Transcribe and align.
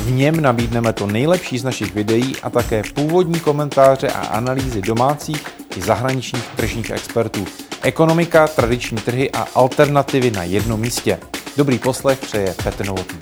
V 0.00 0.10
něm 0.10 0.40
nabídneme 0.40 0.92
to 0.92 1.06
nejlepší 1.06 1.58
z 1.58 1.64
našich 1.64 1.94
videí 1.94 2.36
a 2.42 2.50
také 2.50 2.82
původní 2.94 3.40
komentáře 3.40 4.08
a 4.08 4.26
analýzy 4.26 4.82
domácích 4.82 5.46
i 5.76 5.82
zahraničních 5.82 6.48
tržních 6.56 6.90
expertů. 6.90 7.44
Ekonomika, 7.82 8.48
tradiční 8.48 8.98
trhy 8.98 9.30
a 9.30 9.46
alternativy 9.54 10.30
na 10.30 10.42
jednom 10.44 10.80
místě. 10.80 11.18
Dobrý 11.56 11.78
poslech 11.78 12.18
přeje 12.18 12.54
Petr 12.64 12.86
Novotný. 12.86 13.18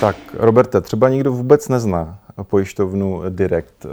Tak, 0.00 0.16
Roberte, 0.34 0.80
třeba 0.80 1.08
nikdo 1.08 1.32
vůbec 1.32 1.68
nezná 1.68 2.18
pojišťovnu 2.42 3.22
Direct. 3.28 3.86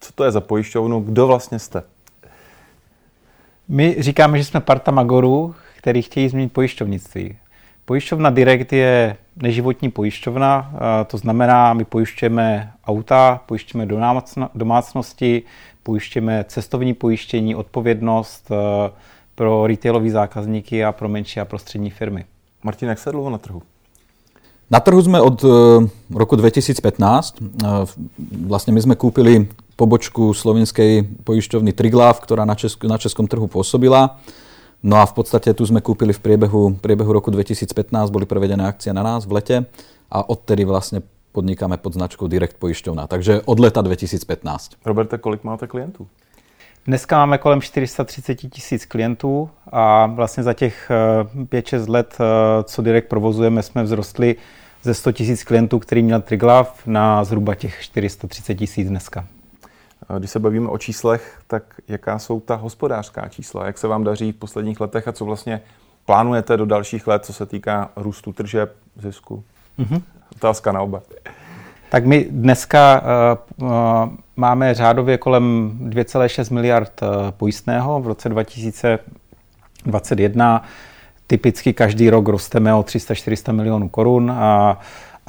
Co 0.00 0.12
to 0.14 0.24
je 0.24 0.30
za 0.30 0.40
pojišťovnu? 0.40 1.00
Kdo 1.00 1.26
vlastně 1.26 1.58
jste? 1.58 1.82
My 3.68 3.96
říkáme, 3.98 4.38
že 4.38 4.44
jsme 4.44 4.60
parta 4.60 4.90
magorů, 4.90 5.54
který 5.78 6.02
chtějí 6.02 6.28
změnit 6.28 6.52
pojišťovnictví. 6.52 7.38
Pojišťovna 7.84 8.30
Direct 8.30 8.72
je 8.72 9.16
neživotní 9.42 9.90
pojišťovna, 9.90 10.72
to 11.06 11.16
znamená, 11.18 11.72
my 11.72 11.84
pojišťujeme 11.84 12.72
auta, 12.86 13.40
pojišťujeme 13.46 13.86
domácnosti, 14.54 15.42
pojišťujeme 15.82 16.44
cestovní 16.48 16.94
pojištění, 16.94 17.54
odpovědnost 17.54 18.50
eh, 18.50 18.90
pro 19.34 19.66
retailové 19.66 20.10
zákazníky 20.10 20.84
a 20.84 20.92
pro 20.92 21.08
menší 21.08 21.40
a 21.40 21.44
prostřední 21.44 21.90
firmy. 21.90 22.24
Martin, 22.62 22.88
jak 22.88 22.98
se 22.98 23.12
dlouho 23.12 23.30
na 23.30 23.38
trhu? 23.38 23.62
Na 24.70 24.80
trhu 24.80 25.02
jsme 25.02 25.20
od 25.20 25.44
eh, 25.44 25.48
roku 26.14 26.36
2015. 26.36 27.34
Eh, 27.42 27.66
vlastně 28.46 28.72
my 28.72 28.82
jsme 28.82 28.94
koupili 28.94 29.48
pobočku 29.76 30.34
slovinskej 30.34 31.08
pojišťovny 31.24 31.72
Triglav, 31.72 32.20
která 32.20 32.44
na, 32.44 32.54
česk- 32.54 32.88
na 32.88 32.98
českom 32.98 33.26
trhu 33.26 33.46
pôsobila. 33.46 34.20
No 34.80 34.96
a 34.96 35.04
v 35.04 35.12
podstate 35.12 35.52
tu 35.52 35.60
sme 35.68 35.84
kúpili 35.84 36.16
v 36.16 36.20
priebehu, 36.24 36.80
priebehu 36.80 37.12
roku 37.12 37.28
2015, 37.28 37.68
boli 38.08 38.24
prevedené 38.24 38.64
akcie 38.64 38.92
na 38.96 39.04
nás 39.04 39.28
v 39.28 39.36
lete 39.36 39.56
a 40.08 40.24
odtedy 40.24 40.64
vlastne 40.64 41.04
podnikáme 41.36 41.76
pod 41.76 41.94
značkou 41.94 42.26
Direct 42.28 42.56
pojišťovna. 42.56 43.06
Takže 43.06 43.44
od 43.44 43.58
leta 43.60 43.82
2015. 43.82 44.80
Roberte, 44.84 45.18
kolik 45.18 45.44
máte 45.44 45.66
klientů? 45.66 46.08
Dneska 46.86 47.18
máme 47.18 47.38
kolem 47.38 47.60
430 47.60 48.34
tisíc 48.34 48.84
klientů 48.84 49.50
a 49.72 50.06
vlastně 50.06 50.42
za 50.42 50.52
těch 50.52 50.90
5-6 51.44 51.84
eh, 51.88 51.90
let, 51.90 52.16
eh, 52.20 52.24
co 52.64 52.82
Direct 52.82 53.08
provozujeme, 53.08 53.62
jsme 53.62 53.84
vzrostli 53.84 54.36
ze 54.82 54.94
100 54.94 55.12
tisíc 55.12 55.44
klientů, 55.44 55.78
který 55.78 56.02
měl 56.02 56.20
Triglav, 56.20 56.86
na 56.86 57.24
zhruba 57.24 57.54
těch 57.54 57.80
430 57.80 58.54
tisíc 58.54 58.88
dneska. 58.88 59.26
Když 60.18 60.30
se 60.30 60.38
bavíme 60.38 60.68
o 60.68 60.78
číslech, 60.78 61.38
tak 61.46 61.62
jaká 61.88 62.18
jsou 62.18 62.40
ta 62.40 62.54
hospodářská 62.54 63.28
čísla? 63.28 63.66
Jak 63.66 63.78
se 63.78 63.88
vám 63.88 64.04
daří 64.04 64.32
v 64.32 64.36
posledních 64.36 64.80
letech 64.80 65.08
a 65.08 65.12
co 65.12 65.24
vlastně 65.24 65.60
plánujete 66.06 66.56
do 66.56 66.66
dalších 66.66 67.06
let, 67.06 67.24
co 67.24 67.32
se 67.32 67.46
týká 67.46 67.90
růstu 67.96 68.32
tržeb, 68.32 68.76
zisku? 68.96 69.44
Mm-hmm. 69.78 70.02
Otázka 70.36 70.72
na 70.72 70.80
oba. 70.80 71.02
Tak 71.90 72.06
my 72.06 72.26
dneska 72.30 73.02
uh, 73.02 73.06
uh, 73.66 73.70
máme 74.36 74.74
řádově 74.74 75.18
kolem 75.18 75.72
2,6 75.82 76.54
miliard 76.54 77.02
uh, 77.02 77.08
pojistného. 77.30 78.00
V 78.00 78.06
roce 78.06 78.28
2021 78.28 80.62
typicky 81.26 81.72
každý 81.72 82.10
rok 82.10 82.28
rosteme 82.28 82.74
o 82.74 82.82
300-400 82.82 83.52
milionů 83.52 83.88
korun 83.88 84.30
a 84.30 84.72
uh, 84.72 84.78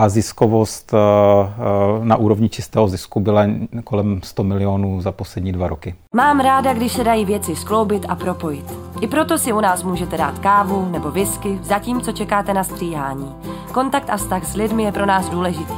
a 0.01 0.09
ziskovost 0.09 0.93
eh, 0.93 0.97
eh, 0.97 2.05
na 2.05 2.17
úrovni 2.17 2.49
čistého 2.49 2.87
zisku 2.87 3.19
byla 3.19 3.45
kolem 3.83 4.19
100 4.23 4.43
milionů 4.43 5.01
za 5.01 5.11
poslední 5.11 5.51
dva 5.51 5.67
roky. 5.67 5.95
Mám 6.15 6.39
ráda, 6.39 6.73
když 6.73 6.91
se 6.91 7.03
dají 7.03 7.25
věci 7.25 7.55
skloubit 7.55 8.05
a 8.09 8.15
propojit. 8.15 8.65
I 9.01 9.07
proto 9.07 9.37
si 9.37 9.53
u 9.53 9.61
nás 9.61 9.83
můžete 9.83 10.17
dát 10.17 10.39
kávu 10.39 10.89
nebo 10.91 11.11
whisky, 11.11 11.59
zatímco 11.63 12.11
čekáte 12.11 12.53
na 12.53 12.63
stříhání. 12.63 13.35
Kontakt 13.71 14.09
a 14.09 14.17
vztah 14.17 14.45
s 14.45 14.55
lidmi 14.55 14.83
je 14.83 14.91
pro 14.91 15.05
nás 15.05 15.29
důležitý. 15.29 15.73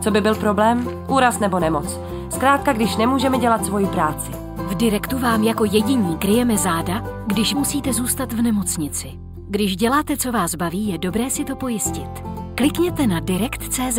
Co 0.00 0.10
by 0.10 0.20
byl 0.20 0.34
problém? 0.34 0.88
Úraz 1.08 1.38
nebo 1.38 1.58
nemoc. 1.58 2.00
Zkrátka, 2.30 2.72
když 2.72 2.96
nemůžeme 2.96 3.38
dělat 3.38 3.64
svoji 3.64 3.86
práci. 3.86 4.30
V 4.56 4.74
Direktu 4.74 5.18
vám 5.18 5.42
jako 5.42 5.64
jediní 5.64 6.16
kryjeme 6.16 6.58
záda, 6.58 7.04
když 7.26 7.54
musíte 7.54 7.92
zůstat 7.92 8.32
v 8.32 8.42
nemocnici. 8.42 9.08
Když 9.48 9.76
děláte, 9.76 10.16
co 10.16 10.32
vás 10.32 10.54
baví, 10.54 10.88
je 10.88 10.98
dobré 10.98 11.30
si 11.30 11.44
to 11.44 11.56
pojistit. 11.56 12.36
Klikněte 12.56 13.06
na 13.06 13.20
Direct.cz. 13.20 13.98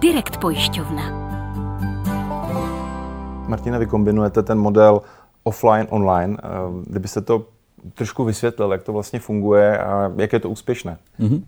Direct 0.00 0.36
pojišťovna. 0.36 1.02
Martina, 3.48 3.78
vy 3.78 3.86
kombinujete 3.86 4.42
ten 4.42 4.58
model 4.58 5.00
offline-online. 5.44 6.36
Eh, 6.36 6.48
kdybyste 6.86 7.20
to 7.20 7.46
trošku 7.94 8.24
vysvětlil, 8.24 8.72
jak 8.72 8.82
to 8.82 8.92
vlastně 8.92 9.20
funguje 9.20 9.78
a 9.78 10.12
jak 10.16 10.32
je 10.32 10.40
to 10.40 10.50
úspěšné. 10.50 10.98
Mm-hmm. 11.20 11.42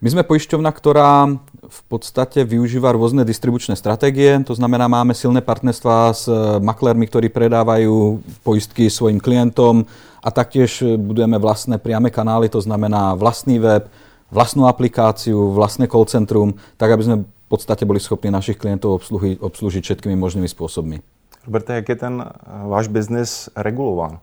My 0.00 0.10
jsme 0.10 0.22
pojišťovna, 0.22 0.72
která 0.72 1.28
v 1.68 1.82
podstatě 1.82 2.44
využívá 2.44 2.92
různé 2.92 3.24
distribučné 3.24 3.76
strategie, 3.76 4.44
to 4.44 4.54
znamená, 4.54 4.88
máme 4.88 5.14
silné 5.14 5.40
partnerstva 5.40 6.12
s 6.12 6.28
eh, 6.28 6.60
maklermi, 6.60 7.06
ktorí 7.06 7.32
predávajú 7.32 8.20
pojistky 8.44 8.92
svojim 8.92 9.20
klientom 9.20 9.88
a 10.20 10.28
taktiež 10.28 10.84
budujeme 11.00 11.40
vlastné 11.40 11.80
priame 11.80 12.12
kanály, 12.12 12.52
to 12.52 12.60
znamená 12.60 13.16
vlastný 13.16 13.56
web, 13.56 13.88
vlastnú 14.30 14.66
aplikáciu, 14.66 15.50
vlastné 15.50 15.86
call 15.90 16.06
centrum, 16.06 16.54
tak 16.78 16.90
aby 16.90 17.02
sme 17.02 17.16
v 17.26 17.48
podstate 17.50 17.82
boli 17.82 17.98
schopni 17.98 18.30
našich 18.30 18.56
klientov 18.56 19.02
obsluži, 19.02 19.36
obslužiť 19.42 19.82
všetkými 19.82 20.14
možnými 20.14 20.46
spôsobmi. 20.46 21.02
Roberte, 21.46 21.74
jak 21.74 21.88
je 21.88 21.96
ten 21.96 22.14
eh, 22.22 22.30
váš 22.66 22.88
biznis 22.88 23.50
regulován? 23.56 24.18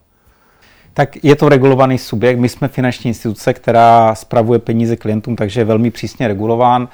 Tak 0.94 1.24
je 1.24 1.36
to 1.36 1.48
regulovaný 1.48 1.98
subjekt. 1.98 2.38
My 2.38 2.48
jsme 2.48 2.68
finanční 2.68 3.08
instituce, 3.08 3.54
která 3.54 4.14
spravuje 4.14 4.58
peníze 4.58 4.96
klientům, 4.96 5.36
takže 5.36 5.60
je 5.60 5.64
velmi 5.64 5.90
přísně 5.90 6.28
regulován. 6.28 6.88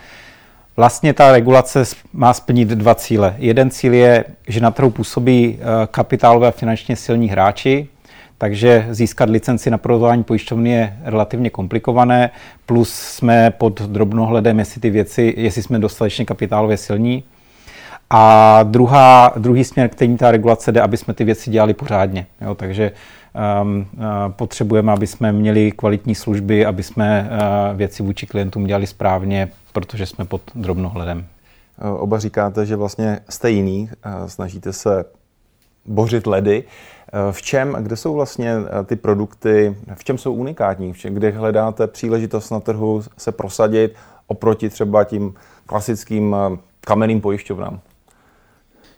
Vlastně 0.76 1.14
ta 1.14 1.32
regulace 1.32 1.84
má 2.12 2.34
splnit 2.34 2.69
dva 2.69 2.94
cíle. 2.94 3.34
Jeden 3.38 3.70
cíl 3.70 3.94
je, 3.94 4.25
že 4.48 4.60
na 4.60 4.70
trhu 4.70 4.91
působí 4.91 5.58
eh, 5.58 5.64
kapitálové 5.86 6.48
a 6.48 6.50
finančně 6.50 6.96
silní 6.96 7.28
hráči, 7.28 7.88
takže 8.39 8.87
získat 8.91 9.31
licenci 9.31 9.71
na 9.71 9.78
provozování 9.78 10.25
pojišťovny 10.25 10.71
je 10.71 10.99
relativně 11.03 11.50
komplikované, 11.50 12.31
plus 12.67 12.95
jsme 12.95 13.50
pod 13.50 13.83
drobnohledem, 13.83 14.59
jestli 14.59 14.81
ty 14.81 14.91
věci, 14.91 15.34
jestli 15.37 15.62
jsme 15.62 15.78
dostatečně 15.78 16.25
kapitálově 16.25 16.77
silní. 16.77 17.25
A 18.11 18.62
druhá, 18.62 19.33
druhý 19.37 19.65
směr, 19.65 19.89
který 19.89 20.17
ta 20.17 20.31
regulace 20.31 20.73
jde, 20.73 20.81
aby 20.81 20.97
jsme 20.97 21.15
ty 21.15 21.25
věci 21.25 21.50
dělali 21.50 21.75
pořádně. 21.75 22.27
Jo, 22.41 22.55
takže 22.55 22.93
um, 23.62 23.87
uh, 23.97 24.05
potřebujeme, 24.28 24.93
aby 24.93 25.06
jsme 25.06 25.33
měli 25.33 25.73
kvalitní 25.73 26.15
služby, 26.15 26.67
aby 26.67 26.83
jsme 26.83 27.31
uh, 27.31 27.77
věci 27.77 28.03
vůči 28.03 28.27
klientům 28.27 28.67
dělali 28.67 28.87
správně, 28.87 29.49
protože 29.73 30.06
jsme 30.06 30.25
pod 30.25 30.43
drobnohledem. 30.55 31.27
Oba 31.99 32.19
říkáte, 32.19 32.67
že 32.67 32.77
vlastně 32.77 33.21
jste 33.28 33.50
jiný, 33.50 33.91
snažíte 34.27 34.73
se 34.73 35.05
bořit 35.87 36.27
ledy. 36.27 36.65
V 37.31 37.43
čem, 37.43 37.77
kde 37.81 37.97
jsou 37.97 38.15
vlastně 38.15 38.56
eh, 38.56 38.84
ty 38.84 38.97
produkty, 38.97 39.77
v 39.95 40.05
čem 40.05 40.19
jsou 40.19 40.34
unikátní, 40.34 40.93
v 40.93 40.99
čem, 40.99 41.15
kde 41.15 41.31
hledáte 41.31 41.87
příležitost 41.87 42.50
na 42.50 42.61
trhu 42.61 43.03
se 43.19 43.33
prosadit 43.33 43.94
oproti 44.27 44.71
třeba 44.71 45.05
tím 45.05 45.34
klasickým 45.67 46.37
eh, 46.39 46.59
kamenným 46.81 47.21
pojišťovnám? 47.21 47.81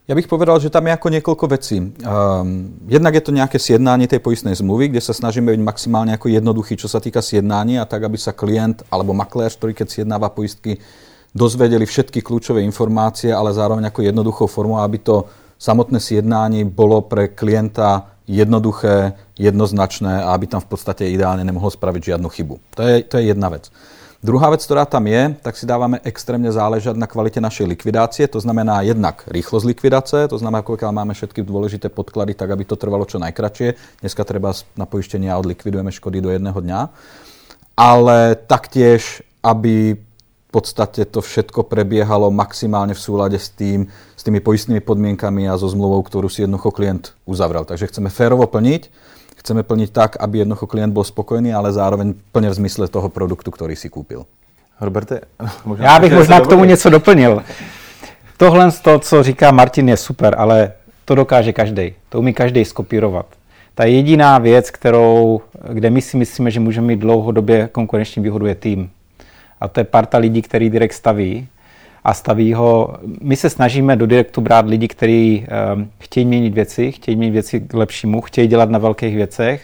Ja 0.07 0.15
bych 0.15 0.31
povedal, 0.31 0.63
že 0.63 0.71
tam 0.71 0.87
je 0.87 0.95
ako 0.95 1.09
niekoľko 1.19 1.47
vecí. 1.51 1.83
Um, 1.83 2.79
jednak 2.87 3.19
je 3.19 3.27
to 3.27 3.35
nejaké 3.35 3.59
sjednanie 3.59 4.07
tej 4.07 4.23
poistnej 4.23 4.55
zmluvy, 4.55 4.95
kde 4.95 5.03
sa 5.03 5.11
snažíme 5.11 5.51
byť 5.51 5.63
maximálne 5.67 6.15
ako 6.15 6.31
jednoduchý, 6.31 6.79
čo 6.79 6.87
sa 6.87 7.03
týka 7.03 7.19
sjednání 7.19 7.83
a 7.83 7.91
tak, 7.91 8.07
aby 8.07 8.15
sa 8.15 8.31
klient 8.31 8.87
alebo 8.87 9.11
makléř, 9.19 9.59
ktorý 9.59 9.75
keď 9.75 9.91
sjednáva 9.91 10.31
poistky, 10.31 10.79
dozvedeli 11.35 11.83
všetky 11.83 12.23
kľúčové 12.23 12.63
informácie, 12.63 13.35
ale 13.35 13.51
zároveň 13.51 13.91
ako 13.91 14.07
jednoduchou 14.07 14.47
formou, 14.47 14.79
aby 14.79 15.03
to 15.03 15.27
samotné 15.59 16.01
sjednání 16.01 16.65
bolo 16.65 17.01
pre 17.01 17.29
klienta 17.29 18.07
jednoduché, 18.29 19.13
jednoznačné 19.39 20.23
a 20.23 20.35
aby 20.35 20.47
tam 20.47 20.61
v 20.61 20.69
podstate 20.75 21.07
ideálne 21.11 21.45
nemohol 21.45 21.71
spraviť 21.71 22.03
žiadnu 22.15 22.29
chybu. 22.29 22.55
To 22.75 22.83
je, 22.83 22.95
to 23.03 23.15
je 23.19 23.25
jedna 23.31 23.49
vec. 23.49 23.71
Druhá 24.27 24.51
vec, 24.51 24.65
ktorá 24.65 24.89
tam 24.89 25.07
je, 25.07 25.39
tak 25.39 25.55
si 25.55 25.69
dávame 25.69 26.03
extrémne 26.03 26.51
záležať 26.51 26.99
na 26.99 27.07
kvalite 27.07 27.39
našej 27.39 27.69
likvidácie, 27.69 28.27
to 28.27 28.43
znamená 28.43 28.83
jednak 28.83 29.23
rýchlosť 29.29 29.67
likvidace, 29.71 30.27
to 30.27 30.41
znamená, 30.41 30.67
pokiaľ 30.67 30.91
máme 30.91 31.13
všetky 31.15 31.47
dôležité 31.47 31.93
podklady, 31.93 32.35
tak 32.35 32.51
aby 32.51 32.65
to 32.67 32.75
trvalo 32.75 33.07
čo 33.07 33.23
najkračšie. 33.23 34.01
Dneska 34.03 34.25
treba 34.27 34.51
na 34.75 34.89
pojištenie 34.89 35.31
a 35.31 35.39
odlikvidujeme 35.39 35.93
škody 35.95 36.19
do 36.19 36.33
jedného 36.33 36.59
dňa. 36.59 36.81
Ale 37.77 38.35
taktiež, 38.49 39.21
aby 39.45 39.95
v 39.95 40.51
podstate 40.51 41.05
to 41.05 41.21
všetko 41.21 41.69
prebiehalo 41.69 42.33
maximálne 42.33 42.97
v 42.97 43.05
súlade 43.05 43.37
s 43.37 43.53
tým, 43.53 43.85
s 44.16 44.16
tými 44.27 44.43
poistnými 44.43 44.83
podmienkami 44.83 45.47
a 45.47 45.55
so 45.55 45.71
zmluvou, 45.71 46.03
ktorú 46.03 46.27
si 46.27 46.43
jednoducho 46.43 46.75
klient 46.75 47.15
uzavrel. 47.31 47.63
Takže 47.63 47.87
chceme 47.87 48.11
férovo 48.11 48.51
plniť, 48.51 48.91
chceme 49.39 49.63
plniť 49.63 49.89
tak, 49.95 50.19
aby 50.19 50.43
jednoducho 50.43 50.67
klient 50.67 50.91
bol 50.91 51.07
spokojný, 51.07 51.55
ale 51.55 51.71
zároveň 51.71 52.19
plně 52.35 52.51
v 52.51 52.55
zmysle 52.55 52.91
toho 52.91 53.09
produktu, 53.09 53.55
který 53.55 53.77
si 53.79 53.87
koupil. 53.87 54.27
Roberte, 54.81 55.21
možná 55.65 55.85
Já 55.85 55.99
bych 55.99 56.13
možná 56.13 56.41
k 56.41 56.47
tomu 56.47 56.65
něco 56.65 56.91
doplnil. 56.91 57.43
Tohle 58.37 58.71
z 58.71 58.81
toho, 58.81 58.99
co 58.99 59.23
říká 59.23 59.51
Martin, 59.51 59.89
je 59.89 59.97
super, 59.97 60.35
ale 60.39 60.73
to 61.05 61.15
dokáže 61.15 61.53
každý. 61.53 61.95
To 62.09 62.19
umí 62.19 62.35
každý 62.35 62.65
skopírovat. 62.65 63.27
Ta 63.75 63.85
jediná 63.85 64.39
věc, 64.39 64.71
kterou, 64.71 65.41
kde 65.73 65.91
my 65.91 66.03
si 66.03 66.17
myslíme, 66.17 66.51
že 66.51 66.61
můžeme 66.61 66.87
mít 66.87 67.01
dlouhodobě 67.01 67.69
konkurenční 67.73 68.23
výhodu, 68.23 68.47
je 68.47 68.55
tým. 68.55 68.91
A 69.61 69.69
to 69.69 69.81
je 69.81 69.85
parta 69.85 70.19
lidí, 70.19 70.43
který 70.43 70.71
direkt 70.71 70.93
staví 70.93 71.49
a 72.07 72.15
staví 72.15 72.55
ho. 72.55 72.95
My 73.23 73.37
se 73.37 73.51
snažíme 73.51 73.97
do 73.97 74.07
direktu 74.07 74.41
brát 74.41 74.67
lidi, 74.67 74.89
kteří 74.89 75.47
um, 75.75 75.91
chtějí 75.99 76.27
měnit 76.27 76.55
věci, 76.55 76.93
chtějí 76.93 77.17
měnit 77.17 77.33
věci 77.33 77.61
k 77.61 77.75
lepšímu, 77.75 78.21
chtějí 78.21 78.49
dělat 78.49 78.71
na 78.71 78.79
velkých 78.79 79.17
věcech, 79.17 79.63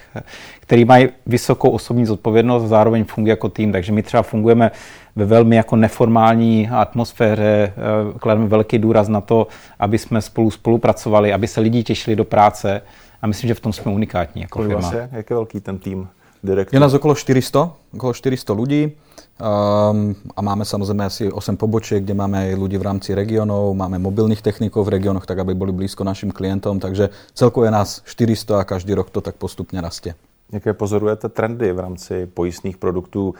který 0.61 0.85
mají 0.85 1.09
vysokou 1.27 1.71
osobní 1.71 2.07
zodpovědnost 2.07 2.65
a 2.65 2.67
zároveň 2.67 3.05
fungují 3.05 3.31
jako 3.31 3.49
tým. 3.49 3.73
Takže 3.73 3.93
my 3.93 4.03
třeba 4.03 4.23
fungujeme 4.23 4.71
ve 5.17 5.25
velmi 5.25 5.57
jako 5.57 5.77
neformální 5.77 6.69
atmosféře, 6.69 7.73
uh, 8.13 8.19
klademe 8.19 8.47
velký 8.47 8.79
důraz 8.79 9.09
na 9.09 9.21
to, 9.21 9.47
aby 9.79 9.99
jsme 9.99 10.23
spolu 10.23 10.51
spolupracovali, 10.51 11.33
aby 11.33 11.49
se 11.49 11.61
lidi 11.61 11.83
těšili 11.83 12.17
do 12.17 12.25
práce 12.25 12.83
a 13.23 13.27
myslím, 13.27 13.49
že 13.49 13.55
v 13.55 13.61
tom 13.61 13.73
jsme 13.73 13.93
unikátní 13.93 14.43
jako 14.43 14.59
Kolik 14.59 14.71
firma. 14.71 14.93
Jak 15.13 15.31
je 15.31 15.37
velký 15.37 15.61
ten 15.61 15.79
tým? 15.79 16.09
Direktor? 16.45 16.75
Je 16.77 16.81
nás 16.81 16.95
okolo 16.95 17.15
400, 17.15 17.73
okolo 17.95 18.13
400 18.13 18.53
lidí. 18.53 18.93
Um, 19.41 20.15
a 20.37 20.43
máme 20.43 20.65
samozřejmě 20.65 21.05
asi 21.05 21.33
8 21.33 21.57
pobočiek, 21.57 22.05
kde 22.05 22.15
máme 22.15 22.39
aj 22.39 22.55
ľudí 22.55 22.79
v 22.79 22.83
rámci 22.83 23.15
regionov, 23.15 23.75
máme 23.75 23.99
mobilních 23.99 24.43
techniků 24.43 24.85
v 24.85 24.89
regionoch, 24.89 25.27
tak 25.27 25.39
aby 25.39 25.55
byli 25.55 25.73
blízko 25.73 26.05
našim 26.05 26.31
klientom, 26.31 26.81
takže 26.81 27.11
celkově 27.35 27.71
nás 27.71 28.03
400 28.05 28.61
a 28.61 28.65
každý 28.65 28.95
rok 28.95 29.11
to 29.11 29.21
tak 29.21 29.35
postupně 29.35 29.81
rastie. 29.81 30.15
Jaké 30.53 30.73
pozorujete 30.73 31.29
trendy 31.29 31.73
v 31.73 31.79
rámci 31.79 32.27
pojistných 32.27 32.77
produktů? 32.77 33.35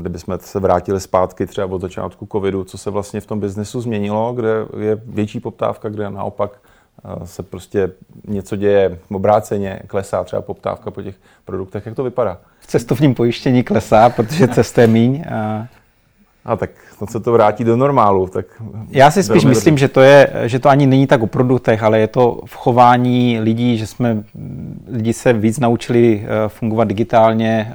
Kdybychom 0.00 0.38
se 0.40 0.60
vrátili 0.60 1.00
zpátky 1.00 1.46
třeba 1.46 1.66
od 1.66 1.80
začátku 1.80 2.28
covidu, 2.32 2.64
co 2.64 2.78
se 2.78 2.90
vlastně 2.90 3.20
v 3.20 3.26
tom 3.26 3.40
biznesu 3.40 3.80
změnilo, 3.80 4.32
kde 4.32 4.66
je 4.78 5.02
větší 5.04 5.40
poptávka, 5.40 5.88
kde 5.88 6.10
naopak 6.10 6.60
se 7.24 7.42
prostě 7.42 7.90
něco 8.28 8.56
děje 8.56 8.98
obráceně, 9.10 9.80
klesá 9.86 10.24
třeba 10.24 10.42
poptávka 10.42 10.90
po 10.90 11.02
těch 11.02 11.14
produktech. 11.44 11.86
Jak 11.86 11.96
to 11.96 12.04
vypadá? 12.04 12.38
cestovním 12.70 13.14
pojištění 13.14 13.62
klesá, 13.62 14.10
protože 14.10 14.48
cesta 14.48 14.80
je 14.80 14.86
míň. 14.86 15.24
A... 15.34 15.66
A 16.44 16.56
tak 16.56 16.70
to 16.98 17.06
se 17.06 17.20
to 17.20 17.32
vrátí 17.32 17.64
do 17.64 17.76
normálu. 17.76 18.28
Tak 18.28 18.46
Já 18.88 19.10
si 19.10 19.22
spíš 19.22 19.44
myslím, 19.44 19.78
že 19.78 19.88
to, 19.88 20.00
je, 20.00 20.32
že 20.44 20.58
to 20.58 20.68
ani 20.68 20.86
není 20.86 21.06
tak 21.06 21.22
o 21.22 21.26
produktech, 21.26 21.82
ale 21.82 21.98
je 21.98 22.06
to 22.06 22.40
v 22.46 22.56
chování 22.56 23.40
lidí, 23.40 23.78
že 23.78 23.86
jsme 23.86 24.22
lidi 24.92 25.12
se 25.12 25.32
víc 25.32 25.58
naučili 25.58 26.24
eh, 26.24 26.48
fungovat 26.48 26.84
digitálně, 26.84 27.72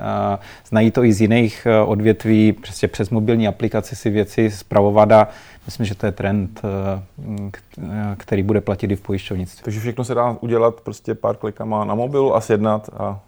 znají 0.67 0.91
to 0.91 1.03
i 1.03 1.13
z 1.13 1.21
jiných 1.21 1.65
eh, 1.65 1.79
odvětví, 1.79 2.53
prostě 2.53 2.87
přes 2.87 3.09
mobilní 3.09 3.47
aplikaci 3.47 3.95
si 3.95 4.09
věci 4.09 4.51
zpravovat 4.51 5.11
a 5.11 5.27
myslím, 5.65 5.85
že 5.85 5.95
to 5.95 6.05
je 6.05 6.11
trend, 6.11 6.61
eh, 6.63 8.15
který 8.17 8.43
bude 8.43 8.61
platit 8.61 8.91
i 8.91 8.95
v 8.95 9.01
pojišťovnictví. 9.01 9.63
Takže 9.63 9.79
všechno 9.79 10.03
se 10.03 10.13
dá 10.13 10.37
udělat 10.41 10.81
prostě 10.81 11.15
pár 11.15 11.35
klikama 11.35 11.85
na 11.85 11.95
mobilu 11.95 12.35
a 12.35 12.41
sjednat 12.41 12.89
a 12.97 13.19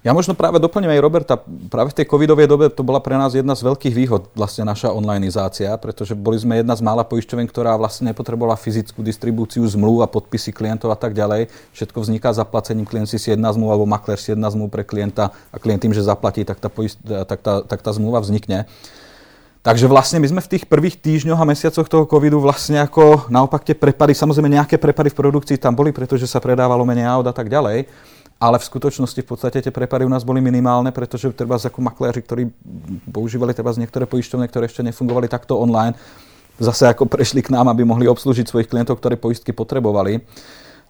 Ja 0.00 0.16
možno 0.16 0.32
práve 0.32 0.56
doplním 0.56 0.96
aj 0.96 1.04
Roberta. 1.04 1.34
Práve 1.68 1.92
v 1.92 2.00
tej 2.00 2.06
covidovej 2.08 2.48
dobe 2.48 2.72
to 2.72 2.80
bola 2.80 3.04
pre 3.04 3.20
nás 3.20 3.36
jedna 3.36 3.52
z 3.52 3.68
veľkých 3.68 3.92
výhod, 3.92 4.32
vlastne 4.32 4.64
naša 4.64 4.96
onlineizácia, 4.96 5.76
pretože 5.76 6.16
boli 6.16 6.40
sme 6.40 6.64
jedna 6.64 6.72
z 6.72 6.80
mála 6.80 7.04
poisťoven, 7.04 7.44
ktorá 7.44 7.76
vlastne 7.76 8.08
nepotrebovala 8.08 8.56
fyzickú 8.56 9.04
distribúciu 9.04 9.60
zmluv 9.68 10.00
a 10.00 10.08
podpisy 10.08 10.56
klientov 10.56 10.88
a 10.88 10.96
tak 10.96 11.12
ďalej. 11.12 11.52
Všetko 11.76 12.00
vzniká 12.00 12.32
zaplacením, 12.32 12.88
klient 12.88 13.12
si 13.12 13.20
jedna 13.20 13.52
zmluva 13.52 13.76
alebo 13.76 13.84
maklér 13.84 14.16
si 14.16 14.32
jedna 14.32 14.48
zmluva 14.48 14.80
pre 14.80 14.84
klienta 14.88 15.36
a 15.52 15.56
klient 15.60 15.84
tým, 15.84 15.92
že 15.92 16.00
zaplatí, 16.00 16.48
tak 16.48 16.56
tá, 16.64 16.72
poist, 16.72 16.96
tak 17.04 17.44
tá, 17.44 17.60
tak 17.60 17.84
tá 17.84 17.92
zmluva 17.92 18.24
vznikne. 18.24 18.64
Takže 19.62 19.86
vlastně 19.86 20.18
my 20.20 20.28
jsme 20.28 20.40
v 20.40 20.48
těch 20.48 20.66
prvých 20.66 20.96
týždňoch 20.96 21.40
a 21.40 21.44
mesiacoch 21.44 21.88
toho 21.88 22.06
covidu 22.06 22.40
vlastně 22.40 22.78
jako 22.78 23.28
naopak 23.28 23.64
tie 23.64 23.74
prepady, 23.74 24.14
samozřejmě 24.14 24.48
nějaké 24.48 24.78
prepady 24.78 25.10
v 25.10 25.14
produkci 25.14 25.58
tam 25.58 25.74
boli, 25.74 25.92
protože 25.92 26.26
se 26.26 26.40
predávalo 26.40 26.84
menej 26.88 27.04
aut 27.04 27.26
a 27.26 27.32
tak 27.32 27.48
ďalej 27.48 27.84
ale 28.40 28.56
v 28.56 28.68
skutočnosti 28.72 29.20
v 29.20 29.28
podstate 29.28 29.60
tie 29.60 29.68
prepady 29.68 30.08
u 30.08 30.10
nás 30.10 30.24
boli 30.24 30.40
minimálne, 30.40 30.88
pretože 30.96 31.28
treba 31.36 31.60
ako 31.60 31.84
makléři, 31.84 32.20
ktorí 32.24 32.42
používali 33.12 33.52
treba 33.52 33.68
z 33.76 33.84
niektoré 33.84 34.08
poisťovne, 34.08 34.48
ktoré 34.48 34.64
ešte 34.64 34.80
nefungovali 34.80 35.28
takto 35.28 35.60
online, 35.60 35.92
zase 36.56 36.88
ako 36.88 37.04
prešli 37.14 37.44
k 37.44 37.52
nám, 37.52 37.68
aby 37.68 37.84
mohli 37.84 38.08
obslužiť 38.08 38.48
svojich 38.48 38.72
klientov, 38.72 38.96
ktorí 38.96 39.20
poistky 39.20 39.52
potrebovali. 39.52 40.24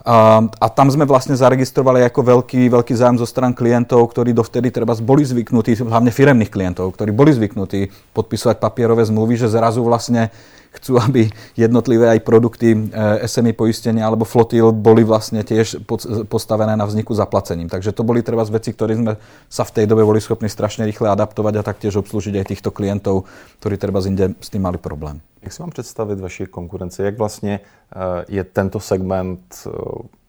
A, 0.01 0.69
tam 0.73 0.89
sme 0.89 1.05
vlastne 1.05 1.37
zaregistrovali 1.37 2.01
ako 2.09 2.21
veľký, 2.41 2.73
veľký 2.73 2.95
zájem 2.97 3.21
zo 3.21 3.29
stran 3.29 3.53
klientov, 3.53 4.01
ktorí 4.09 4.33
dovtedy 4.33 4.73
treba 4.73 4.97
boli 4.97 5.29
zvyknutí, 5.29 5.77
hlavne 5.85 6.09
firemných 6.09 6.49
klientov, 6.49 6.97
ktorí 6.97 7.13
boli 7.13 7.37
zvyknutí 7.37 7.93
podpisovať 8.17 8.57
papierové 8.57 9.05
zmluvy, 9.05 9.37
že 9.37 9.53
zrazu 9.53 9.85
vlastne 9.85 10.33
chcú, 10.73 10.97
aby 11.05 11.29
jednotlivé 11.53 12.17
aj 12.17 12.25
produkty 12.25 12.73
eh, 12.73 13.27
SMI 13.27 13.53
poistenia 13.53 14.07
alebo 14.07 14.25
flotil 14.25 14.73
boli 14.73 15.05
vlastne 15.05 15.45
tiež 15.45 15.85
postavené 16.31 16.75
na 16.79 16.87
vzniku 16.89 17.13
zaplacením. 17.13 17.69
Takže 17.69 17.93
to 17.93 18.07
boli 18.07 18.25
treba 18.25 18.47
z 18.47 18.55
veci, 18.57 18.71
ktoré 18.73 18.97
sme 18.97 19.21
sa 19.53 19.69
v 19.69 19.75
tej 19.83 19.85
dobe 19.85 20.07
boli 20.07 20.23
schopni 20.23 20.49
strašne 20.49 20.87
rýchle 20.89 21.13
adaptovať 21.13 21.61
a 21.61 21.67
taktiež 21.67 22.01
obslužiť 22.01 22.41
aj 22.41 22.49
týchto 22.49 22.71
klientov, 22.73 23.29
ktorí 23.61 23.77
treba 23.77 24.01
zinde 24.01 24.33
s 24.41 24.49
tým 24.49 24.65
mali 24.65 24.81
problém. 24.81 25.21
Jak 25.43 25.53
si 25.53 25.63
mám 25.63 25.71
představit 25.71 26.21
vaši 26.21 26.47
konkurenci? 26.47 27.03
Jak 27.03 27.19
vlastně 27.19 27.61
eh, 27.61 28.25
je 28.29 28.45
tento 28.45 28.81
segment 28.81 29.41
eh, 29.67 29.71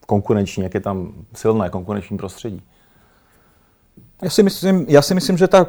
konkurenční? 0.06 0.64
Jak 0.64 0.74
je 0.74 0.80
tam 0.80 1.14
silné 1.34 1.70
konkurenční 1.70 2.18
prostředí? 2.18 2.62
Já 4.22 4.30
si 4.30 4.44
myslím, 4.44 4.86
já 4.90 5.02
si 5.02 5.14
myslím 5.14 5.38
že 5.38 5.48
ta 5.48 5.68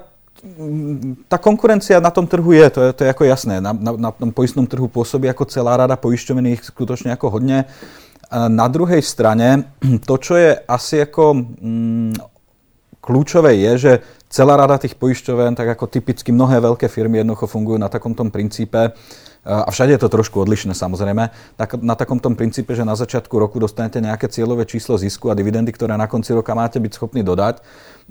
ta 1.29 1.39
konkurencia 1.39 2.01
na 2.01 2.11
tom 2.11 2.27
trhu 2.27 2.53
je, 2.53 2.71
to 2.71 2.83
je, 2.83 2.93
to 2.93 3.05
je 3.05 3.09
jako 3.09 3.25
jasné. 3.25 3.61
Na, 3.61 3.73
na, 3.73 3.93
na 3.93 4.11
tom 4.11 4.33
pojistnom 4.33 4.67
trhu 4.67 4.89
působí 4.89 5.27
jako 5.27 5.45
celá 5.45 5.77
rada 5.77 5.97
pojišťoven, 5.97 6.57
skutečně 6.63 7.11
jako 7.11 7.31
hodně. 7.31 7.65
Na 8.49 8.69
druhé 8.69 9.03
straně, 9.03 9.65
to, 10.07 10.19
co 10.19 10.37
je 10.37 10.61
asi 10.69 10.97
jako 10.97 11.35
mm, 11.35 12.15
kľúčové 13.03 13.59
je, 13.59 13.79
že 13.79 13.93
celá 14.31 14.57
rada 14.57 14.79
tých 14.79 14.95
pojišťoven, 14.95 15.55
tak 15.55 15.67
jako 15.67 15.87
typicky 15.87 16.33
mnohé 16.33 16.61
velké 16.61 16.89
firmy 16.89 17.19
jednoducho 17.19 17.47
fungují 17.47 17.81
na 17.81 17.89
takom 17.89 18.15
tom 18.15 18.31
princípe, 18.31 18.93
a 19.43 19.67
všade 19.75 19.99
je 19.99 20.03
to 20.07 20.07
trošku 20.07 20.39
odlišné 20.39 20.71
samozrejme, 20.71 21.35
tak 21.59 21.75
na 21.83 21.99
takom 21.99 22.23
tom 22.23 22.39
princípe, 22.39 22.79
že 22.79 22.87
na 22.87 22.95
začiatku 22.95 23.35
roku 23.35 23.59
dostanete 23.59 23.99
nejaké 23.99 24.31
cieľové 24.31 24.71
číslo 24.71 24.95
zisku 24.95 25.31
a 25.31 25.35
dividendy, 25.35 25.75
ktoré 25.75 25.99
na 25.99 26.07
konci 26.07 26.31
roka 26.31 26.55
máte 26.55 26.79
byť 26.79 26.93
schopní 26.95 27.27
dodať 27.27 27.59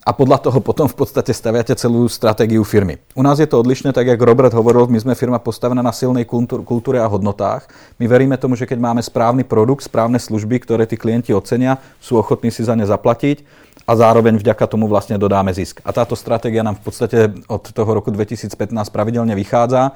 a 0.03 0.11
podľa 0.11 0.43
toho 0.43 0.59
potom 0.59 0.91
v 0.91 0.95
podstate 0.97 1.31
staviate 1.31 1.71
celú 1.79 2.11
stratégiu 2.11 2.67
firmy. 2.67 2.99
U 3.15 3.23
nás 3.23 3.39
je 3.39 3.47
to 3.47 3.63
odlišné, 3.63 3.95
tak 3.95 4.11
jak 4.11 4.19
Robert 4.19 4.51
hovoril, 4.51 4.91
my 4.91 4.99
sme 4.99 5.13
firma 5.15 5.39
postavená 5.39 5.79
na 5.79 5.95
silnej 5.95 6.27
kultúre 6.67 6.99
a 6.99 7.07
hodnotách. 7.07 7.69
My 7.95 8.11
veríme 8.11 8.35
tomu, 8.35 8.59
že 8.59 8.67
keď 8.67 8.83
máme 8.83 8.99
správny 8.99 9.47
produkt, 9.47 9.87
správne 9.87 10.19
služby, 10.19 10.67
ktoré 10.67 10.83
tí 10.83 10.99
klienti 10.99 11.31
ocenia, 11.31 11.79
sú 12.03 12.19
ochotní 12.19 12.51
si 12.51 12.67
za 12.67 12.75
ne 12.75 12.83
zaplatiť 12.83 13.70
a 13.87 13.95
zároveň 13.95 14.37
vďaka 14.37 14.67
tomu 14.67 14.87
vlastně 14.87 15.17
dodáme 15.17 15.53
zisk. 15.53 15.81
A 15.85 15.93
táto 15.93 16.15
stratégia 16.15 16.63
nám 16.63 16.75
v 16.75 16.79
podstatě 16.79 17.33
od 17.47 17.71
toho 17.71 17.93
roku 17.93 18.11
2015 18.11 18.89
pravidelně 18.89 19.35
vychádza, 19.35 19.91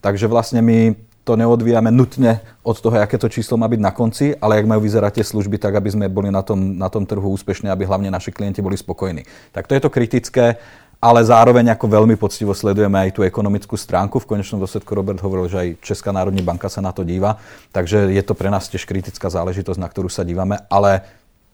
takže 0.00 0.26
vlastně 0.26 0.62
my 0.62 0.96
to 1.24 1.36
neodvíjame 1.36 1.90
nutně 1.90 2.40
od 2.62 2.80
toho, 2.80 2.96
jaké 2.96 3.18
to 3.18 3.28
číslo 3.28 3.56
má 3.56 3.68
být 3.68 3.80
na 3.80 3.90
konci, 3.90 4.36
ale 4.36 4.56
jak 4.56 4.66
mají 4.66 4.82
vyzerať 4.82 5.14
tie 5.14 5.24
služby, 5.24 5.58
tak 5.58 5.74
aby 5.74 5.90
jsme 5.90 6.08
byli 6.08 6.30
na 6.30 6.42
tom, 6.42 6.78
na 6.78 6.88
tom 6.88 7.06
trhu 7.06 7.30
úspěšní, 7.30 7.70
aby 7.70 7.84
hlavně 7.84 8.10
naši 8.10 8.32
klienti 8.32 8.62
byli 8.62 8.76
spokojní. 8.76 9.22
Tak 9.52 9.66
to 9.66 9.74
je 9.74 9.80
to 9.80 9.90
kritické, 9.90 10.56
ale 11.02 11.24
zároveň 11.24 11.66
jako 11.66 11.88
velmi 11.88 12.16
poctivo 12.16 12.54
sledujeme 12.54 13.08
i 13.08 13.10
tu 13.10 13.22
ekonomickou 13.22 13.76
stránku. 13.76 14.18
V 14.18 14.26
konečnom 14.26 14.60
dôsledku 14.60 14.92
Robert 14.92 15.22
hovoril, 15.22 15.48
že 15.48 15.66
i 15.66 15.76
Česká 15.80 16.12
národní 16.12 16.42
banka 16.42 16.68
se 16.68 16.82
na 16.82 16.92
to 16.92 17.04
dívá, 17.04 17.36
takže 17.72 17.96
je 17.96 18.22
to 18.22 18.34
pre 18.34 18.50
nás 18.50 18.68
těž 18.68 18.84
kritická 18.84 19.30
záležitost, 19.30 19.78
na 19.78 19.88
kterou 19.88 20.08
se 20.08 20.24
díváme, 20.24 20.58
ale 20.70 21.00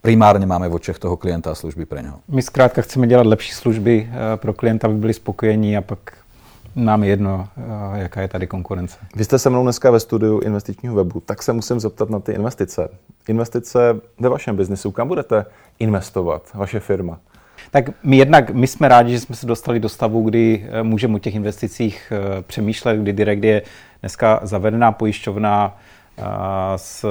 primárně 0.07 0.47
máme 0.47 0.69
v 0.69 0.75
očech 0.75 0.99
toho 0.99 1.17
klienta 1.17 1.51
a 1.51 1.55
služby 1.55 1.87
pro 1.87 2.01
něho. 2.01 2.19
My 2.29 2.43
zkrátka 2.43 2.83
chceme 2.83 3.07
dělat 3.07 3.27
lepší 3.27 3.53
služby 3.53 4.11
eh, 4.11 4.37
pro 4.37 4.53
klienta, 4.53 4.89
aby 4.89 4.97
byli 4.97 5.15
spokojení 5.15 5.77
a 5.77 5.81
pak 5.81 5.99
nám 6.77 7.05
jedno, 7.05 7.49
eh, 7.57 7.99
jaká 8.03 8.21
je 8.21 8.29
tady 8.29 8.47
konkurence. 8.47 8.97
Vy 9.17 9.25
jste 9.25 9.39
se 9.39 9.51
mnou 9.51 9.63
dneska 9.63 9.91
ve 9.91 10.01
studiu 10.01 10.41
investičního 10.41 10.95
webu, 10.95 11.21
tak 11.21 11.43
se 11.43 11.53
musím 11.53 11.81
zeptat 11.81 12.11
na 12.11 12.21
ty 12.21 12.33
investice. 12.33 12.89
Investice 13.29 13.79
ve 14.21 14.29
vašem 14.29 14.57
biznesu, 14.57 14.91
kam 14.91 15.09
budete 15.09 15.47
investovat, 15.79 16.43
vaše 16.55 16.81
firma? 16.81 17.19
Tak 17.71 17.91
my 18.03 18.17
jednak, 18.17 18.51
my 18.51 18.67
jsme 18.67 18.89
rádi, 18.89 19.13
že 19.13 19.21
jsme 19.21 19.37
se 19.37 19.47
dostali 19.47 19.81
do 19.81 19.89
stavu, 19.89 20.23
kdy 20.23 20.67
eh, 20.69 20.83
můžeme 20.83 21.15
o 21.17 21.19
těch 21.19 21.35
investicích 21.35 22.13
přemýšlet, 22.47 22.97
kdy 22.97 23.13
Direct 23.13 23.45
je 23.45 23.63
dneska 24.01 24.41
zavedená 24.43 24.93
pojišťovna 24.93 25.79
s, 26.77 27.07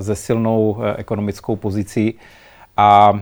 se 0.00 0.14
silnou 0.14 0.78
ekonomickou 0.96 1.56
pozicí 1.56 2.14
a 2.76 3.20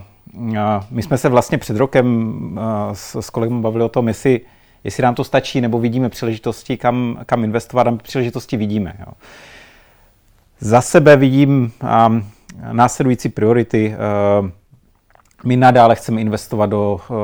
my 0.90 1.02
jsme 1.02 1.19
se 1.19 1.28
vlastně 1.28 1.59
před 1.59 1.76
rokem 1.76 2.61
s, 2.93 3.21
s 3.21 3.31
kolegem 3.31 3.62
bavili 3.62 3.85
o 3.85 3.88
tom, 3.88 4.09
jestli, 4.09 4.40
jestli 4.85 5.02
nám 5.02 5.14
to 5.14 5.25
stačí, 5.25 5.61
nebo 5.61 5.78
vidíme 5.78 6.09
příležitosti, 6.09 6.76
kam, 6.76 7.19
kam 7.26 7.45
investovat 7.45 7.87
a 7.87 7.97
příležitosti 7.97 8.57
vidíme. 8.57 8.97
Jo. 9.00 9.12
Za 10.61 10.81
sebe 10.81 11.16
vidím 11.16 11.73
um, 12.07 12.26
následující 12.73 13.28
priority. 13.28 13.95
Uh, 14.43 14.49
my 15.45 15.57
nadále 15.57 15.95
chceme 15.95 16.21
investovat 16.21 16.66
do 16.66 17.00
uh, 17.11 17.16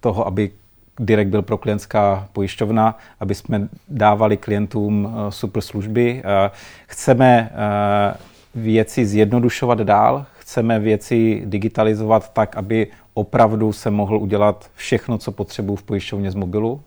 toho, 0.00 0.26
aby 0.26 0.50
Direkt 0.98 1.28
byl 1.28 1.42
pro 1.42 1.58
klientská 1.58 2.28
pojišťovna, 2.32 2.98
aby 3.20 3.34
jsme 3.34 3.68
dávali 3.88 4.36
klientům 4.36 5.04
uh, 5.04 5.28
super 5.28 5.62
služby. 5.62 6.22
Uh, 6.24 6.54
chceme 6.86 7.50
uh, 7.52 8.62
věci 8.62 9.06
zjednodušovat 9.06 9.78
dál, 9.78 10.26
chceme 10.38 10.78
věci 10.78 11.42
digitalizovat 11.44 12.32
tak, 12.32 12.56
aby 12.56 12.86
opravdu 13.14 13.72
se 13.72 13.90
mohl 13.90 14.16
udělat 14.16 14.70
všechno, 14.74 15.18
co 15.18 15.32
potřebuji 15.32 15.76
v 15.76 15.82
pojišťovně 15.82 16.30
z 16.30 16.34
mobilu. 16.34 16.80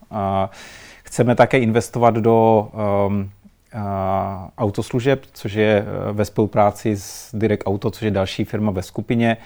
Chceme 1.02 1.34
také 1.34 1.58
investovat 1.58 2.14
do 2.14 2.68
um, 3.06 3.30
autoslužeb, 4.58 5.22
což 5.32 5.52
je 5.52 5.84
ve 6.12 6.24
spolupráci 6.24 6.96
s 6.96 7.34
Direct 7.34 7.66
Auto, 7.66 7.90
což 7.90 8.02
je 8.02 8.10
další 8.10 8.44
firma 8.44 8.70
ve 8.70 8.82
skupině. 8.82 9.36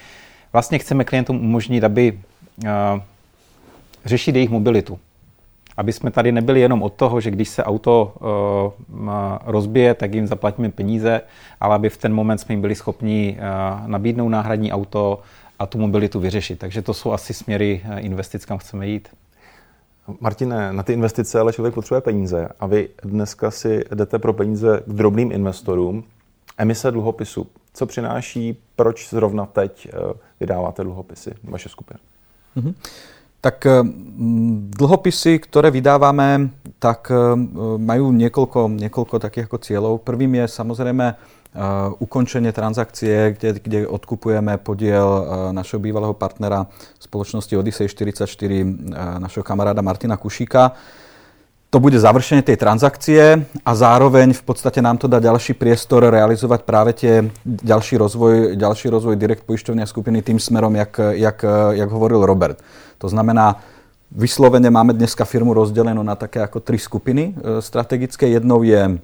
Vlastně 0.52 0.78
chceme 0.78 1.04
klientům 1.04 1.36
umožnit, 1.36 1.84
aby 1.84 2.20
řešit 4.04 4.34
jejich 4.34 4.50
mobilitu. 4.50 4.98
Aby 5.76 5.92
jsme 5.92 6.10
tady 6.10 6.32
nebyli 6.32 6.60
jenom 6.60 6.82
od 6.82 6.92
toho, 6.92 7.20
že 7.20 7.30
když 7.30 7.48
se 7.48 7.64
auto 7.64 8.14
uh, 8.90 9.08
rozbije, 9.44 9.94
tak 9.94 10.14
jim 10.14 10.26
zaplatíme 10.26 10.68
peníze, 10.68 11.20
ale 11.60 11.74
aby 11.74 11.88
v 11.88 11.96
ten 11.96 12.14
moment 12.14 12.38
jsme 12.38 12.52
jim 12.52 12.60
byli 12.60 12.74
schopni 12.74 13.38
uh, 13.38 13.88
nabídnout 13.88 14.28
náhradní 14.28 14.72
auto 14.72 15.20
a 15.58 15.66
tu 15.66 15.78
mobilitu 15.78 16.20
vyřešit. 16.20 16.58
Takže 16.58 16.82
to 16.82 16.94
jsou 16.94 17.12
asi 17.12 17.34
směry 17.34 17.82
investic, 17.98 18.44
kam 18.44 18.58
chceme 18.58 18.88
jít. 18.88 19.08
Martine, 20.20 20.72
na 20.72 20.82
ty 20.82 20.92
investice 20.92 21.40
ale 21.40 21.52
člověk 21.52 21.74
potřebuje 21.74 22.00
peníze 22.00 22.48
a 22.60 22.66
vy 22.66 22.88
dneska 23.04 23.50
si 23.50 23.84
jdete 23.94 24.18
pro 24.18 24.32
peníze 24.32 24.82
k 24.86 24.92
drobným 24.92 25.32
investorům. 25.32 26.04
Emise 26.58 26.90
dluhopisu. 26.90 27.46
Co 27.74 27.86
přináší, 27.86 28.56
proč 28.76 29.10
zrovna 29.10 29.46
teď 29.46 29.88
eh, 29.92 30.12
vydáváte 30.40 30.82
dluhopisy, 30.82 31.34
vaše 31.44 31.68
skupina? 31.68 32.00
Mm-hmm. 32.56 32.74
Tak 33.42 33.58
eh, 33.66 33.82
dlhopisy, 34.78 35.42
ktoré 35.42 35.74
vydávame, 35.74 36.54
tak 36.78 37.10
eh, 37.10 37.18
majú 37.76 38.14
niekoľko, 38.14 38.78
niekoľko 38.78 39.18
takých 39.18 39.50
ako 39.50 39.58
cieľov. 39.58 39.94
Prvým 40.06 40.38
je 40.42 40.46
samozrejme 40.46 41.40
ukončenie 42.00 42.48
transakcie, 42.48 43.36
kde, 43.36 43.60
kde 43.60 43.78
odkupujeme 43.84 44.56
podiel 44.56 45.04
našeho 45.52 45.84
bývalého 45.84 46.16
partnera 46.16 46.64
spoločnosti 46.96 47.52
Odyssey 47.52 47.92
44, 47.92 48.24
našeho 49.20 49.44
kamaráda 49.44 49.84
Martina 49.84 50.16
Kušíka. 50.16 50.72
To 51.72 51.80
bude 51.80 51.96
završenie 51.96 52.44
tej 52.44 52.60
transakcie 52.60 53.48
a 53.64 53.70
zároveň 53.72 54.36
v 54.36 54.42
podstate 54.44 54.84
nám 54.84 55.00
to 55.00 55.08
dá 55.08 55.16
ďalší 55.24 55.56
priestor 55.56 56.04
realizovať 56.04 56.60
práve 56.68 56.92
tie 56.92 57.32
ďalší 57.48 57.96
rozvoj, 57.96 58.60
ďalší 58.60 58.92
rozvoj 58.92 59.16
direkt 59.16 59.48
poišťovnia 59.48 59.88
skupiny 59.88 60.20
tým 60.20 60.36
smerom, 60.36 60.76
jak, 60.76 61.00
jak, 61.16 61.38
jak 61.72 61.88
hovoril 61.88 62.28
Robert. 62.28 62.60
To 63.00 63.08
znamená, 63.08 63.56
vyslovene 64.12 64.68
máme 64.68 64.92
dneska 64.92 65.24
firmu 65.24 65.56
rozdelenú 65.56 66.04
na 66.04 66.12
také 66.12 66.44
ako 66.44 66.60
tri 66.60 66.76
skupiny 66.76 67.32
e, 67.32 67.64
strategické. 67.64 68.28
Jednou 68.28 68.60
je 68.68 69.00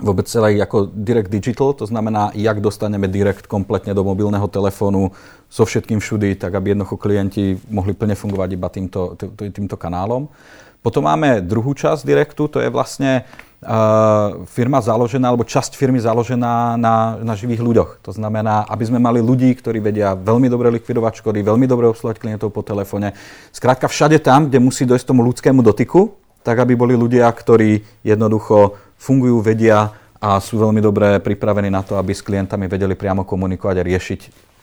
vôbec 0.00 0.24
celé 0.24 0.56
ako 0.56 0.88
Direct 0.88 1.28
Digital, 1.28 1.76
to 1.76 1.84
znamená, 1.84 2.32
jak 2.32 2.64
dostaneme 2.64 3.12
Direct 3.12 3.44
kompletne 3.44 3.92
do 3.92 4.00
mobilného 4.00 4.48
telefónu 4.48 5.12
so 5.52 5.68
všetkým 5.68 6.00
všudy, 6.00 6.40
tak 6.40 6.56
aby 6.56 6.72
jednoducho 6.72 6.96
klienti 6.96 7.60
mohli 7.68 7.92
plne 7.92 8.16
fungovať 8.16 8.48
iba 8.56 8.72
týmto, 8.72 9.20
týmto 9.36 9.76
kanálom. 9.76 10.32
Potom 10.80 11.04
máme 11.04 11.44
druhú 11.44 11.76
časť 11.76 12.08
Directu, 12.08 12.48
to 12.48 12.56
je 12.56 12.72
vlastne 12.72 13.28
uh, 13.60 14.48
firma 14.48 14.80
založená, 14.80 15.28
alebo 15.28 15.44
časť 15.44 15.76
firmy 15.76 16.00
založená 16.00 16.80
na, 16.80 17.20
na 17.20 17.34
živých 17.36 17.60
ľuďoch. 17.60 17.90
To 18.08 18.12
znamená, 18.16 18.64
aby 18.64 18.88
sme 18.88 18.96
mali 18.96 19.20
ľudí, 19.20 19.52
ktorí 19.60 19.76
vedia 19.76 20.16
veľmi 20.16 20.48
dobre 20.48 20.72
likvidovať 20.80 21.20
škody, 21.20 21.44
veľmi 21.44 21.68
dobre 21.68 21.84
obsluhovať 21.92 22.16
klientov 22.16 22.48
po 22.56 22.64
telefóne. 22.64 23.12
Skrátka 23.52 23.92
všade 23.92 24.24
tam, 24.24 24.48
kde 24.48 24.56
musí 24.56 24.88
dojsť 24.88 25.04
tomu 25.04 25.20
ľudskému 25.28 25.60
dotyku, 25.60 26.16
tak 26.40 26.56
aby 26.64 26.72
boli 26.72 26.96
ľudia, 26.96 27.28
ktorí 27.28 27.84
jednoducho 28.00 28.80
fungujú, 28.96 29.44
vedia 29.44 29.92
a 30.16 30.40
sú 30.40 30.60
veľmi 30.60 30.80
dobre 30.80 31.20
pripravení 31.20 31.68
na 31.68 31.84
to, 31.84 32.00
aby 32.00 32.16
s 32.16 32.24
klientami 32.24 32.68
vedeli 32.68 32.96
priamo 32.96 33.24
komunikovať 33.24 33.76
a 33.80 33.86
riešiť 33.88 34.20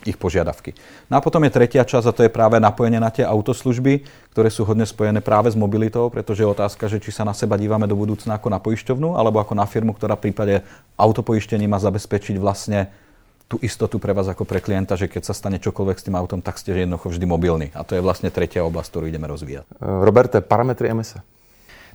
ich 0.08 0.16
požiadavky. 0.16 0.72
No 1.12 1.20
a 1.20 1.22
potom 1.22 1.44
je 1.44 1.52
tretia 1.52 1.84
časť 1.84 2.08
a 2.08 2.16
to 2.16 2.24
je 2.24 2.32
práve 2.32 2.56
napojenie 2.58 2.98
na 2.98 3.12
tie 3.12 3.28
autoslužby, 3.28 4.08
ktoré 4.32 4.48
sú 4.48 4.64
hodne 4.64 4.88
spojené 4.88 5.20
práve 5.20 5.52
s 5.52 5.60
mobilitou, 5.60 6.08
pretože 6.08 6.42
je 6.42 6.50
otázka, 6.50 6.88
že 6.88 7.04
či 7.04 7.12
sa 7.12 7.28
na 7.28 7.36
seba 7.36 7.60
dívame 7.60 7.86
do 7.86 8.00
budúcna 8.00 8.40
ako 8.40 8.48
na 8.48 8.64
poišťovnu 8.64 9.20
alebo 9.20 9.44
ako 9.44 9.54
na 9.60 9.68
firmu, 9.68 9.92
ktorá 9.92 10.16
v 10.16 10.32
prípade 10.32 10.56
autopoištení 10.96 11.68
má 11.68 11.78
zabezpečiť 11.84 12.40
vlastne 12.40 12.88
tú 13.48 13.56
istotu 13.64 13.96
pre 13.96 14.12
vás 14.12 14.28
ako 14.28 14.44
pre 14.44 14.60
klienta, 14.60 15.00
že 15.00 15.08
keď 15.08 15.24
sa 15.24 15.34
stane 15.36 15.56
čokoľvek 15.60 15.98
s 16.00 16.06
tým 16.08 16.20
autom, 16.20 16.44
tak 16.44 16.60
ste 16.60 16.76
jednoducho 16.76 17.16
vždy 17.16 17.26
mobilní. 17.28 17.68
A 17.72 17.88
to 17.88 17.96
je 17.96 18.04
vlastne 18.04 18.28
tretia 18.28 18.68
oblasť, 18.68 18.92
ktorú 18.92 19.08
ideme 19.08 19.24
rozvíjať. 19.32 19.72
Roberte, 19.80 20.44
parametry 20.44 20.92
emise. 20.92 21.24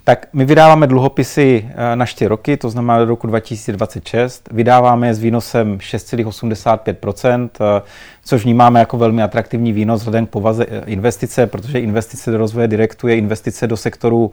Tak 0.05 0.27
my 0.33 0.45
vydáváme 0.45 0.87
dluhopisy 0.87 1.69
eh, 1.69 1.95
na 1.95 2.05
4 2.05 2.27
roky, 2.27 2.57
to 2.57 2.69
znamená 2.69 2.99
do 2.99 3.05
roku 3.05 3.27
2026. 3.27 4.49
Vydáváme 4.51 5.07
je 5.07 5.13
s 5.13 5.19
výnosem 5.19 5.77
6,85%, 5.77 7.49
eh, 7.61 7.81
což 8.25 8.43
vnímáme 8.43 8.79
jako 8.79 8.97
velmi 8.97 9.23
atraktivní 9.23 9.73
výnos 9.73 9.99
vzhledem 9.99 10.25
k 10.25 10.29
povaze 10.29 10.65
eh, 10.69 10.83
investice, 10.85 11.47
protože 11.47 11.79
investice 11.79 12.31
do 12.31 12.37
rozvoje 12.37 12.67
direktu 12.67 13.07
je 13.07 13.17
investice 13.17 13.67
do 13.67 13.77
sektoru, 13.77 14.31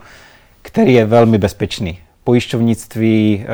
který 0.62 0.94
je 0.94 1.04
velmi 1.04 1.38
bezpečný. 1.38 1.98
Pojišťovnictví 2.24 3.44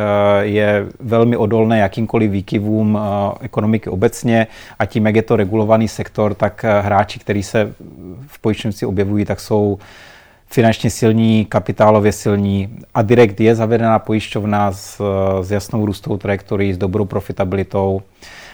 je 0.40 0.86
velmi 1.00 1.36
odolné 1.36 1.78
jakýmkoliv 1.78 2.30
výkyvům 2.30 2.98
ekonomiky 3.40 3.90
obecně 3.90 4.46
a 4.78 4.86
tím, 4.86 5.06
jak 5.06 5.16
je 5.16 5.22
to 5.22 5.36
regulovaný 5.36 5.88
sektor, 5.88 6.34
tak 6.34 6.64
hráči, 6.80 7.18
kteří 7.18 7.42
se 7.42 7.72
v 8.26 8.38
pojišťovnictví 8.38 8.86
objevují, 8.86 9.24
tak 9.24 9.40
jsou 9.40 9.78
finančně 10.46 10.90
silní, 10.90 11.44
kapitálově 11.44 12.12
silní 12.12 12.78
a 12.94 13.02
Direct 13.02 13.40
je 13.40 13.54
zavedená 13.54 13.98
pojišťovna 13.98 14.72
s, 14.72 15.02
s 15.42 15.50
jasnou 15.50 15.86
růstovou 15.86 16.16
trajektorií, 16.16 16.72
s 16.72 16.78
dobrou 16.78 17.04
profitabilitou. 17.04 18.02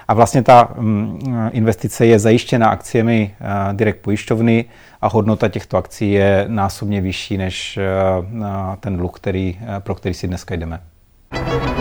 A 0.09 0.15
vlastně 0.15 0.43
ta 0.43 0.69
mm, 0.79 1.21
investice 1.53 2.07
je 2.07 2.19
zajištěna 2.19 2.69
akciemi 2.69 3.35
uh, 3.41 3.77
Direct 3.77 3.99
pojišťovny 4.03 4.65
a 5.01 5.09
hodnota 5.09 5.49
těchto 5.49 5.77
akcí 5.77 6.13
je 6.13 6.45
násobně 6.49 7.01
vyšší 7.01 7.37
než 7.37 7.79
uh, 7.79 8.45
ten 8.81 8.97
dluh, 8.97 9.13
který, 9.13 9.59
uh, 9.61 9.69
pro 9.79 9.95
který 9.95 10.15
si 10.15 10.29
dneska 10.29 10.55
jdeme. 10.55 10.81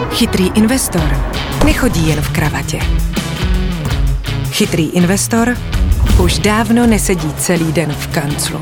Chytrý 0.10 0.52
investor 0.56 1.18
nechodí 1.66 2.10
jen 2.10 2.22
v 2.22 2.34
kravatě. 2.34 2.80
Chytrý 4.52 4.90
investor 4.90 5.58
už 6.24 6.40
dávno 6.40 6.88
nesedí 6.88 7.34
celý 7.34 7.72
den 7.72 7.92
v 7.92 8.08
kanclu 8.08 8.62